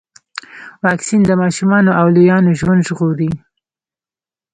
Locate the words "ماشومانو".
1.41-1.91